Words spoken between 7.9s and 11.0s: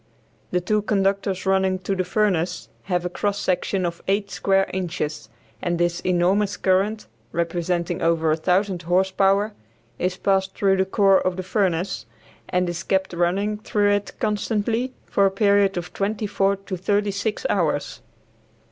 over 1000 horse power, is passed through the